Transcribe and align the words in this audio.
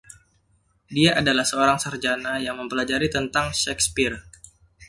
Dia 0.95 1.11
adalah 1.21 1.45
seorang 1.51 1.77
sarjana 1.85 2.33
yang 2.45 2.55
mempelajari 2.61 3.05
tentang 3.15 3.47
Shakespeare. 3.61 4.17